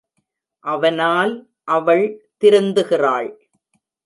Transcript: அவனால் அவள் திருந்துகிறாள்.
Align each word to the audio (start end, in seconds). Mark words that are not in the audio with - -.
அவனால் 0.63 1.33
அவள் 1.63 2.05
திருந்துகிறாள். 2.43 3.29